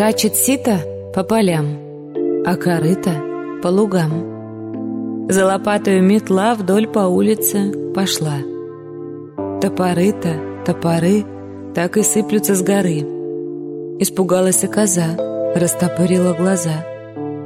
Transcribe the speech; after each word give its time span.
Скачет 0.00 0.34
сито 0.34 0.78
по 1.14 1.22
полям, 1.24 1.76
а 2.46 2.56
корыто 2.56 3.10
по 3.62 3.68
лугам. 3.68 5.28
За 5.28 5.44
лопатою 5.44 6.02
метла 6.02 6.54
вдоль 6.54 6.86
по 6.86 7.00
улице 7.00 7.70
пошла. 7.94 8.38
Топоры-то, 9.60 10.64
топоры, 10.64 11.26
так 11.74 11.98
и 11.98 12.02
сыплются 12.02 12.54
с 12.54 12.62
горы. 12.62 13.00
Испугалась 14.00 14.64
и 14.64 14.68
коза, 14.68 15.18
растопырила 15.54 16.32
глаза. 16.32 16.82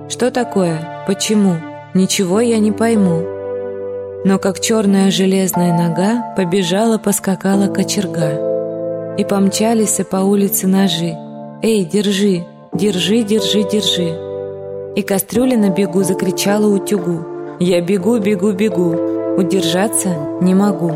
Что 0.09 0.31
такое? 0.31 1.05
Почему? 1.09 1.57
Ничего 1.93 2.41
я 2.41 2.61
не 2.61 2.71
пойму. 2.71 3.25
Но 4.25 4.39
как 4.39 4.61
черная 4.61 5.11
железная 5.11 5.77
нога 5.77 6.33
побежала, 6.37 6.99
поскакала 6.99 7.67
кочерга. 7.67 9.17
И 9.19 9.25
помчались 9.25 10.01
по 10.09 10.19
улице 10.19 10.69
ножи. 10.69 11.17
«Эй, 11.63 11.85
держи, 11.85 12.45
держи, 12.73 13.23
держи, 13.23 13.63
держи!» 13.63 14.19
И 14.97 15.03
кастрюля 15.03 15.57
на 15.57 15.71
бегу 15.71 16.03
закричала 16.03 16.67
утюгу. 16.67 17.25
«Я 17.61 17.81
бегу, 17.81 18.19
бегу, 18.19 18.53
бегу, 18.53 18.95
удержаться 19.37 20.17
не 20.41 20.55
могу!» 20.55 20.93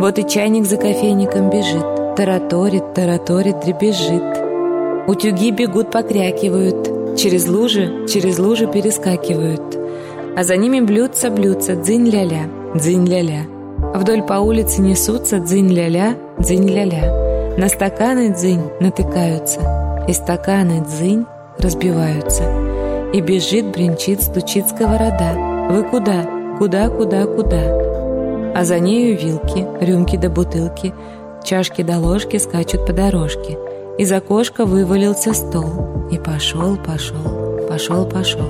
Вот 0.00 0.18
и 0.18 0.26
чайник 0.26 0.64
за 0.64 0.76
кофейником 0.76 1.50
бежит, 1.50 1.84
тараторит, 2.16 2.94
тараторит, 2.94 3.60
дребезжит. 3.60 4.22
Утюги 5.06 5.50
бегут, 5.50 5.90
покрякивают, 5.90 7.18
через 7.18 7.46
лужи, 7.46 8.06
через 8.08 8.38
лужи 8.38 8.66
перескакивают. 8.66 9.78
А 10.36 10.44
за 10.44 10.56
ними 10.56 10.80
блюдца, 10.80 11.30
блюдца, 11.30 11.74
дзынь-ля-ля, 11.74 12.48
дзынь-ля-ля. 12.74 13.42
Вдоль 13.94 14.22
по 14.22 14.34
улице 14.34 14.80
несутся 14.80 15.38
дзынь-ля-ля, 15.38 16.14
дзынь-ля-ля. 16.38 17.29
На 17.60 17.68
стаканы 17.68 18.30
дзынь 18.30 18.70
натыкаются, 18.80 19.60
и 20.08 20.14
стаканы 20.14 20.80
дзынь 20.80 21.26
разбиваются. 21.58 22.44
И 23.12 23.20
бежит, 23.20 23.66
бренчит, 23.66 24.22
стучит 24.22 24.68
сковорода. 24.68 25.68
Вы 25.68 25.82
куда? 25.82 26.56
Куда, 26.56 26.88
куда, 26.88 27.26
куда? 27.26 28.54
А 28.54 28.64
за 28.64 28.78
нею 28.78 29.18
вилки, 29.20 29.66
рюмки 29.78 30.16
да 30.16 30.30
бутылки, 30.30 30.94
чашки 31.44 31.82
да 31.82 31.98
ложки 31.98 32.38
скачут 32.38 32.86
по 32.86 32.94
дорожке. 32.94 33.58
Из 33.98 34.10
окошка 34.10 34.64
вывалился 34.64 35.34
стол. 35.34 36.08
И 36.10 36.16
пошел, 36.16 36.78
пошел, 36.78 37.66
пошел, 37.68 38.06
пошел. 38.06 38.48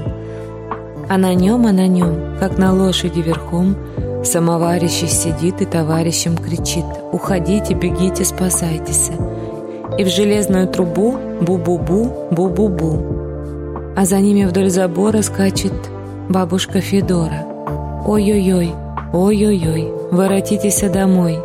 А 1.09 1.19
на 1.19 1.35
нем, 1.35 1.67
а 1.67 1.73
на 1.73 1.89
нем, 1.89 2.37
как 2.39 2.59
на 2.59 2.73
лошади 2.73 3.19
верхом, 3.19 3.75
Самоварище 4.23 5.07
сидит 5.07 5.63
и 5.63 5.65
товарищем 5.65 6.37
кричит 6.37 6.85
«Уходите, 7.13 7.75
бегите, 7.75 8.25
спасайтесь!» 8.25 9.11
И 9.99 10.05
в 10.05 10.09
железную 10.09 10.69
трубу 10.69 11.17
«Бу-бу-бу, 11.41 12.29
бу-бу-бу!» 12.31 13.95
А 13.97 14.05
за 14.05 14.19
ними 14.19 14.45
вдоль 14.45 14.71
забора 14.71 15.23
скачет 15.23 15.73
бабушка 16.29 16.81
Федора 16.81 17.47
«Ой-ой-ой, 18.07 18.73
ой-ой-ой, 19.13 19.93
воротитесь 20.11 20.81
домой!» 20.83 21.39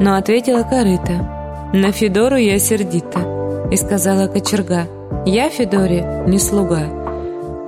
Но 0.00 0.16
ответила 0.16 0.62
корыта 0.62 1.70
«На 1.72 1.92
Федору 1.92 2.36
я 2.36 2.58
сердита!» 2.58 3.68
И 3.70 3.76
сказала 3.76 4.26
кочерга 4.26 4.86
«Я 5.24 5.48
Федоре 5.50 6.24
не 6.26 6.38
слуга!» 6.38 6.82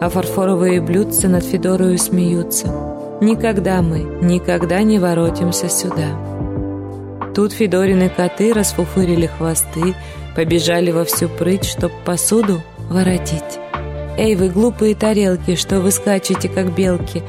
а 0.01 0.09
фарфоровые 0.09 0.81
блюдца 0.81 1.29
над 1.29 1.45
Федорою 1.45 1.99
смеются. 1.99 2.88
Никогда 3.21 3.83
мы, 3.83 4.01
никогда 4.23 4.83
не 4.83 5.01
воротимся 5.01 5.69
сюда. 5.69 6.17
Тут 7.35 7.53
Федорины 7.53 8.09
коты 8.09 8.53
расфуфырили 8.53 9.27
хвосты, 9.27 9.97
побежали 10.37 10.93
во 10.93 11.05
всю 11.05 11.29
прыть, 11.29 11.65
чтоб 11.65 11.91
посуду 12.05 12.63
воротить. 12.89 13.59
Эй, 14.17 14.37
вы 14.37 14.49
глупые 14.49 14.95
тарелки, 14.95 15.57
что 15.57 15.81
вы 15.81 15.91
скачете, 15.91 16.49
как 16.49 16.75
белки, 16.75 17.25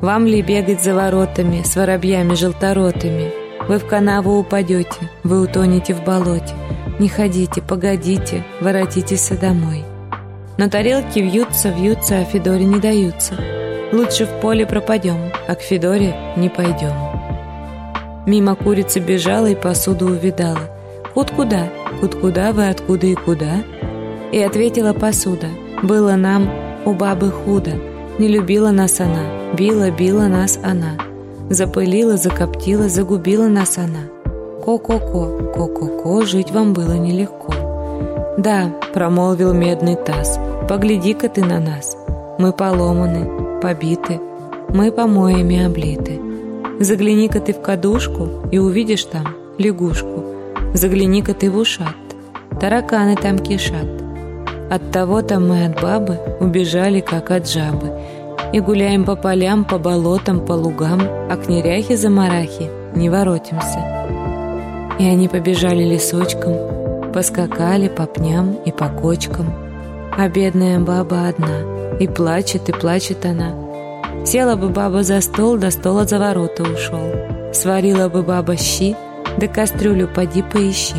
вам 0.00 0.26
ли 0.26 0.42
бегать 0.42 0.82
за 0.82 0.94
воротами 0.94 1.62
с 1.62 1.76
воробьями 1.76 2.34
желторотыми? 2.34 3.30
Вы 3.68 3.78
в 3.78 3.86
канаву 3.86 4.38
упадете, 4.38 5.08
вы 5.22 5.40
утонете 5.40 5.94
в 5.94 6.02
болоте. 6.02 6.54
Не 6.98 7.08
ходите, 7.08 7.62
погодите, 7.62 8.44
воротитесь 8.60 9.28
домой. 9.40 9.84
Но 10.58 10.68
тарелки 10.68 11.20
вьются, 11.20 11.68
вьются, 11.68 12.18
а 12.18 12.24
Федоре 12.24 12.64
не 12.64 12.80
даются. 12.80 13.34
Лучше 13.92 14.24
в 14.24 14.40
поле 14.40 14.66
пропадем, 14.66 15.30
а 15.46 15.54
к 15.54 15.60
Федоре 15.60 16.14
не 16.36 16.48
пойдем. 16.48 16.92
Мимо 18.26 18.54
курица 18.54 19.00
бежала 19.00 19.46
и 19.46 19.54
посуду 19.54 20.06
увидала. 20.06 20.70
«Кут 21.12 21.30
куда? 21.30 21.68
Кут 22.00 22.14
куда 22.14 22.52
вы, 22.52 22.68
откуда 22.68 23.06
и 23.06 23.14
куда?» 23.14 23.62
И 24.32 24.40
ответила 24.40 24.94
посуда. 24.94 25.48
«Было 25.82 26.14
нам 26.14 26.48
у 26.86 26.94
бабы 26.94 27.30
худо, 27.30 27.72
не 28.18 28.28
любила 28.28 28.70
нас 28.70 28.98
она, 29.00 29.54
била, 29.58 29.90
била 29.90 30.26
нас 30.26 30.58
она, 30.62 30.96
запылила, 31.50 32.16
закоптила, 32.16 32.88
загубила 32.88 33.48
нас 33.48 33.76
она. 33.76 34.08
Ко-ко-ко, 34.64 35.52
ко-ко-ко, 35.52 36.24
жить 36.24 36.50
вам 36.50 36.72
было 36.72 36.94
нелегко». 36.94 37.52
«Да»,— 38.38 38.72
промолвил 38.94 39.52
медный 39.52 39.96
таз,— 39.96 40.38
«погляди-ка 40.68 41.28
ты 41.28 41.44
на 41.44 41.60
нас. 41.60 41.96
Мы 42.38 42.52
поломаны, 42.52 43.41
побиты, 43.62 44.20
мы 44.68 44.90
помоями 44.90 45.64
облиты. 45.64 46.20
Загляни-ка 46.80 47.40
ты 47.40 47.52
в 47.52 47.62
кадушку 47.62 48.28
и 48.50 48.58
увидишь 48.58 49.04
там 49.04 49.28
лягушку. 49.56 50.24
Загляни-ка 50.74 51.32
ты 51.32 51.50
в 51.50 51.56
ушат, 51.56 51.96
тараканы 52.60 53.14
там 53.14 53.38
кишат. 53.38 53.86
От 54.68 54.90
того-то 54.90 55.38
мы 55.38 55.66
от 55.66 55.80
бабы 55.80 56.18
убежали, 56.40 57.00
как 57.00 57.30
от 57.30 57.48
жабы, 57.48 57.92
и 58.52 58.60
гуляем 58.60 59.04
по 59.04 59.14
полям, 59.16 59.64
по 59.64 59.78
болотам, 59.78 60.44
по 60.44 60.52
лугам, 60.52 61.00
а 61.30 61.36
к 61.36 61.48
неряхе-замарахе 61.48 62.70
не 62.96 63.08
воротимся». 63.08 63.80
И 64.98 65.04
они 65.04 65.28
побежали 65.28 65.84
лесочком, 65.84 66.54
Поскакали 67.12 67.88
по 67.88 68.06
пням 68.06 68.56
и 68.64 68.72
по 68.72 68.88
кочкам, 68.88 69.52
а 70.16 70.28
бедная 70.28 70.78
баба 70.80 71.28
одна, 71.28 71.96
и 71.98 72.06
плачет, 72.06 72.68
и 72.68 72.72
плачет 72.72 73.24
она. 73.24 73.54
Села 74.24 74.56
бы 74.56 74.68
баба 74.68 75.02
за 75.02 75.20
стол, 75.20 75.56
до 75.56 75.70
стола 75.70 76.04
за 76.04 76.18
ворота 76.18 76.62
ушел. 76.62 77.52
Сварила 77.52 78.08
бы 78.08 78.22
баба 78.22 78.56
щи, 78.56 78.96
да 79.38 79.46
кастрюлю 79.46 80.08
поди 80.08 80.42
поищи. 80.42 80.96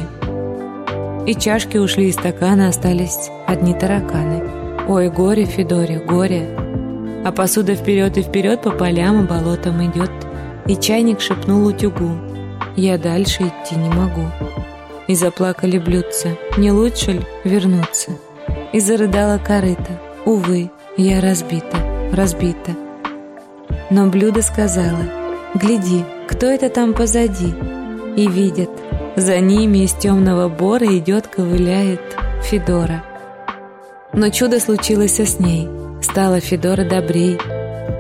И 1.26 1.36
чашки 1.36 1.78
ушли 1.78 2.08
из 2.08 2.16
стакана, 2.16 2.68
остались 2.68 3.30
одни 3.48 3.74
тараканы. 3.74 4.44
Ой, 4.88 5.10
горе, 5.10 5.46
Федоре, 5.46 6.00
горе. 6.00 6.50
А 7.26 7.32
посуда 7.32 7.76
вперед 7.76 8.18
и 8.18 8.22
вперед 8.22 8.62
по 8.62 8.72
полям 8.72 9.24
и 9.24 9.28
болотам 9.28 9.82
идет. 9.86 10.12
И 10.68 10.76
чайник 10.76 11.22
шепнул 11.22 11.66
утюгу. 11.66 12.12
Я 12.76 12.98
дальше 12.98 13.44
идти 13.44 13.76
не 13.76 13.90
могу 13.90 14.26
и 15.08 15.16
заплакали 15.16 15.78
блюдца. 15.78 16.30
Не 16.58 16.72
лучше 16.72 17.12
ли 17.14 17.22
вернуться? 17.44 18.12
И 18.74 18.80
зарыдала 18.80 19.38
корыта. 19.38 20.00
Увы, 20.26 20.70
я 20.98 21.22
разбита, 21.22 21.78
разбита. 22.12 22.72
Но 23.90 24.08
блюдо 24.08 24.42
сказала, 24.42 25.06
гляди, 25.54 26.04
кто 26.28 26.48
это 26.48 26.70
там 26.70 26.94
позади? 26.94 27.54
И 28.18 28.28
видят, 28.28 28.70
за 29.16 29.40
ними 29.40 29.80
из 29.80 29.94
темного 29.94 30.50
бора 30.50 30.88
идет, 30.98 31.28
ковыляет 31.28 32.02
Федора. 32.44 33.04
Но 34.12 34.30
чудо 34.30 34.60
случилось 34.60 35.20
с 35.20 35.40
ней. 35.40 35.70
Стала 36.02 36.40
Федора 36.40 36.84
добрей. 36.84 37.38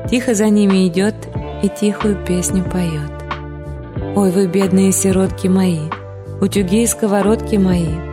Тихо 0.09 0.33
за 0.33 0.49
ними 0.49 0.87
идет 0.87 1.15
и 1.61 1.69
тихую 1.69 2.23
песню 2.25 2.63
поет. 2.63 3.11
Ой, 4.15 4.31
вы 4.31 4.47
бедные 4.47 4.91
сиротки 4.91 5.47
мои, 5.47 5.79
утюги 6.41 6.83
и 6.83 6.87
сковородки 6.87 7.55
мои. 7.55 8.12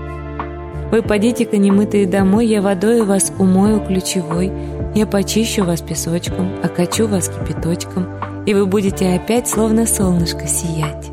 Вы 0.91 1.03
подите-ка 1.03 1.57
немытые 1.57 2.07
домой, 2.07 2.47
я 2.47 2.61
водой 2.61 3.05
вас 3.05 3.33
умою 3.39 3.81
ключевой, 3.81 4.53
я 4.95 5.07
почищу 5.07 5.65
вас 5.65 5.81
песочком, 5.83 6.51
окачу 6.65 7.07
вас 7.07 7.29
кипяточком, 7.29 8.09
и 8.45 8.55
вы 8.55 8.67
будете 8.67 9.15
опять 9.15 9.49
словно 9.49 9.87
солнышко 9.87 10.49
сиять. 10.49 11.11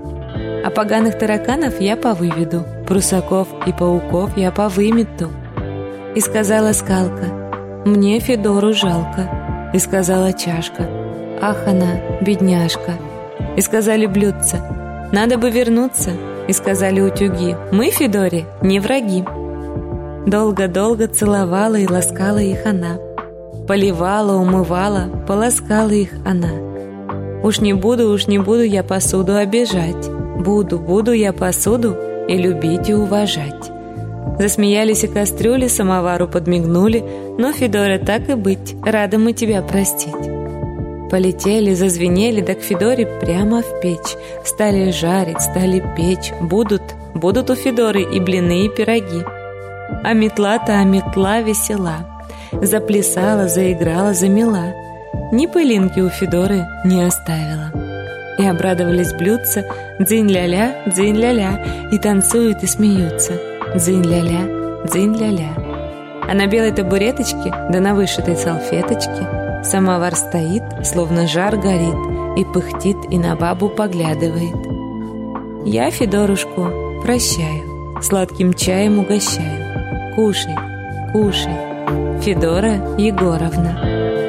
А 0.65 0.71
поганых 0.71 1.19
тараканов 1.19 1.79
я 1.79 1.95
повыведу, 1.95 2.65
прусаков 2.87 3.47
и 3.67 3.71
пауков 3.71 4.35
я 4.35 4.51
повымету. 4.51 5.29
И 6.15 6.19
сказала 6.21 6.73
скалка, 6.73 7.83
мне 7.85 8.19
Федору 8.19 8.73
жалко, 8.73 9.71
и 9.73 9.79
сказала 9.79 10.33
чашка, 10.33 10.89
ах 11.39 11.67
она, 11.67 12.19
бедняжка, 12.21 12.93
и 13.55 13.61
сказали 13.61 14.07
блюдца, 14.07 14.57
надо 15.11 15.37
бы 15.37 15.51
вернуться, 15.51 16.11
и 16.47 16.53
сказали 16.53 16.99
утюги, 16.99 17.55
мы, 17.71 17.91
Федоре, 17.91 18.45
не 18.61 18.79
враги. 18.79 19.23
Долго-долго 20.27 21.07
целовала 21.07 21.75
и 21.75 21.87
ласкала 21.87 22.39
их 22.39 22.65
она. 22.65 22.97
Поливала, 23.65 24.33
умывала, 24.33 25.07
полоскала 25.25 25.91
их 25.91 26.09
она. 26.25 26.51
Уж 27.43 27.61
не 27.61 27.71
буду, 27.71 28.11
уж 28.11 28.27
не 28.27 28.37
буду 28.37 28.63
я 28.63 28.83
посуду 28.83 29.37
обижать. 29.37 30.09
Буду, 30.43 30.79
буду 30.79 31.13
я 31.13 31.31
посуду 31.31 31.95
и 32.27 32.35
любить 32.35 32.89
и 32.89 32.93
уважать. 32.93 33.71
Засмеялись 34.37 35.05
и 35.05 35.07
кастрюли, 35.07 35.67
самовару 35.67 36.27
подмигнули, 36.27 37.05
но 37.37 37.53
Федора 37.53 37.97
так 37.97 38.27
и 38.29 38.33
быть, 38.33 38.75
рада 38.83 39.17
мы 39.17 39.31
тебя 39.31 39.61
простить. 39.61 40.13
Полетели, 41.09 41.73
зазвенели, 41.73 42.41
да 42.41 42.53
к 42.53 42.59
Федоре 42.59 43.07
прямо 43.21 43.61
в 43.61 43.79
печь. 43.79 44.17
Стали 44.43 44.91
жарить, 44.91 45.39
стали 45.39 45.81
печь. 45.95 46.33
Будут, 46.41 46.81
будут 47.15 47.49
у 47.49 47.55
Федоры 47.55 48.01
и 48.01 48.19
блины, 48.19 48.65
и 48.65 48.69
пироги. 48.69 49.36
А 50.03 50.13
метла-то, 50.13 50.73
а 50.73 50.83
метла 50.83 51.41
весела. 51.41 51.97
Заплясала, 52.51 53.47
заиграла, 53.47 54.13
замела. 54.13 54.73
Ни 55.31 55.45
пылинки 55.45 55.99
у 55.99 56.09
Федоры 56.09 56.65
не 56.85 57.03
оставила. 57.03 57.71
И 58.37 58.45
обрадовались 58.45 59.13
блюдца 59.13 59.65
«Дзынь-ля-ля, 59.99 60.83
дзынь-ля-ля» 60.85 61.89
И 61.91 61.97
танцуют 61.97 62.61
и 62.61 62.67
смеются 62.67 63.33
«Дзынь-ля-ля, 63.75 64.85
дзынь-ля-ля» 64.85 65.49
А 66.29 66.33
на 66.33 66.45
белой 66.45 66.71
табуреточке, 66.71 67.51
да 67.71 67.79
на 67.79 67.95
вышитой 67.95 68.35
салфеточке 68.35 69.63
Самовар 69.63 70.15
стоит, 70.15 70.63
словно 70.85 71.27
жар 71.27 71.57
горит, 71.57 71.95
и 72.37 72.45
пыхтит, 72.45 72.97
и 73.09 73.17
на 73.17 73.35
бабу 73.35 73.69
поглядывает. 73.69 74.55
Я 75.65 75.91
Федорушку 75.91 77.01
прощаю, 77.01 78.01
сладким 78.01 78.53
чаем 78.53 78.99
угощаю. 78.99 79.66
Кушай, 80.17 80.55
кушай, 81.11 81.53
Федора 82.21 82.73
Егоровна. 82.97 84.26